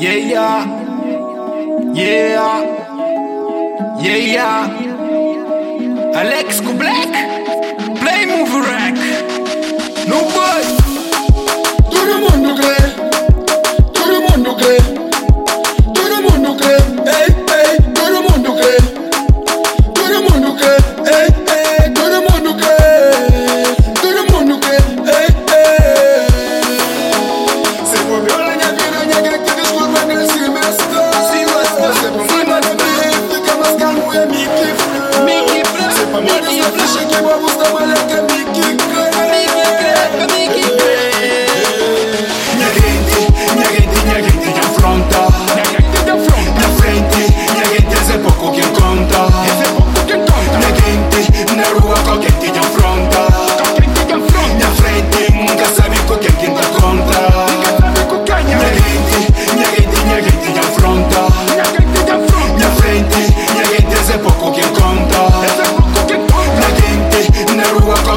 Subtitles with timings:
[0.00, 0.64] Yeah, yeah.
[1.92, 2.62] Yeah.
[4.00, 4.62] Yeah, yeah.
[6.20, 7.12] Alex Kublek.
[8.00, 8.99] Play Move Rack.
[36.60, 38.29] Ni flesh qui moi vous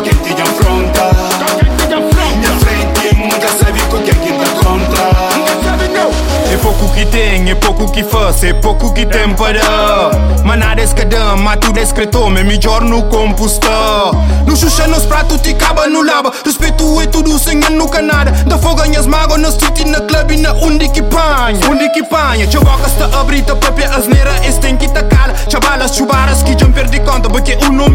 [0.02, 1.11] te afronta.
[2.41, 3.80] Na frente, nunca sabe?
[3.91, 5.03] Com quem quem tá contra
[6.52, 10.11] É pouco que tem, é pouco que faz, é pouco que tem para.
[10.44, 14.13] Manar esse cadão, mas tudo é escritor, me melhor no compostor
[14.45, 18.31] No xuxa nos pratos te acaba no lava Respeito é tudo sem nunca nada.
[18.31, 21.59] Da fogo ganhas mágoa na e na club e na onde que panha.
[21.69, 25.33] Onde que panha, chavoca está a abrir a própria asneira Esse tem que tá cala,
[25.47, 27.89] chavalas chubaras que já perdi conta Porque um no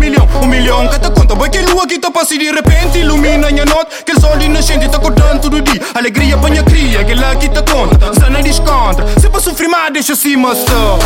[0.49, 3.51] milhão, um milhão que tá conta Porque lua que tá passa e de repente ilumina
[3.51, 7.15] minha nota Que o sol nascente tá acordando todo dia Alegria pra minha cria, que
[7.15, 10.99] lá que tá conta Sana descontra, se pra sofrer mais deixa se mostrar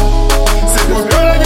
[0.73, 1.42] Se volvió la ñaquera,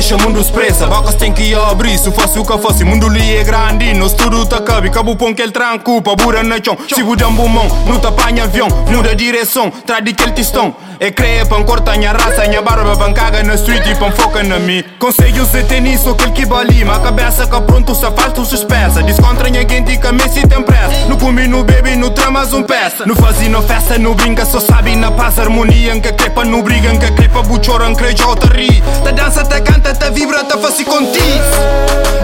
[0.00, 3.36] deixa o mundo expressa Bocas tem que abrir, se fosse o que fosse Mundo li
[3.36, 6.76] é grande, nós tudo tá cabe Cabo pão que ele tranco, pa bura na chão.
[6.88, 11.10] Se o um mão, não tá apanha avião Muda direção, trade que ele tistão É
[11.10, 14.58] creia pra cortar minha raça Minha barba pra caga na street e pra foca na
[14.58, 18.54] mim Conselho se tem nisso, aquele que bali a cabeça que pronto, se falta se
[18.56, 22.52] espessa Descontra minha gente que a Messi tem pressa No comi, no bebe, no tramas
[22.52, 26.12] um peça No faz e no festa, no brinca Só sabe na paz, harmonia Que
[26.12, 30.44] crepa no briga, que crepa buchoran, creja ou ri Ta dança, ta canta, ta vibra,
[30.44, 31.24] ta faci contigo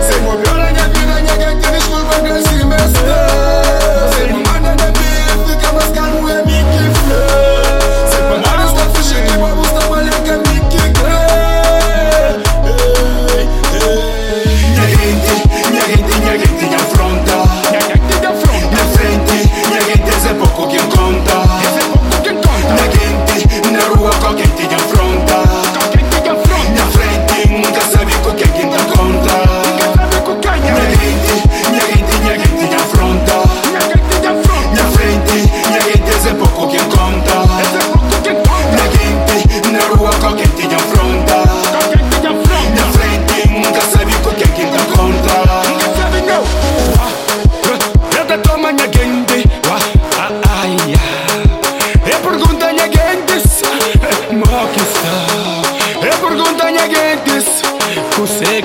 [0.07, 2.06] Se volvió la ñaquera, ñaquera, que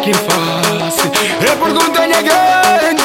[0.01, 1.11] que faço.
[1.41, 3.00] É por conta ninguém.